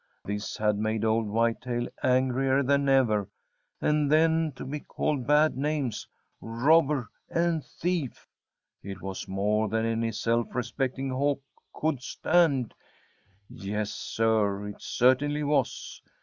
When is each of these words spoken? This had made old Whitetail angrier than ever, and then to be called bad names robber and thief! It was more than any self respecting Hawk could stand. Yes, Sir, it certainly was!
This 0.25 0.57
had 0.57 0.77
made 0.79 1.05
old 1.05 1.27
Whitetail 1.27 1.87
angrier 2.01 2.63
than 2.63 2.89
ever, 2.89 3.29
and 3.79 4.11
then 4.11 4.51
to 4.55 4.65
be 4.65 4.79
called 4.79 5.27
bad 5.27 5.55
names 5.55 6.07
robber 6.41 7.11
and 7.29 7.63
thief! 7.63 8.27
It 8.81 9.03
was 9.03 9.27
more 9.27 9.69
than 9.69 9.85
any 9.85 10.11
self 10.11 10.55
respecting 10.55 11.11
Hawk 11.11 11.43
could 11.71 12.01
stand. 12.01 12.73
Yes, 13.47 13.91
Sir, 13.93 14.67
it 14.69 14.81
certainly 14.81 15.43
was! 15.43 16.01